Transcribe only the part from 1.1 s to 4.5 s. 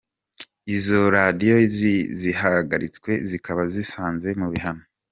radiyo zihagaritswe zikaba zisanze mu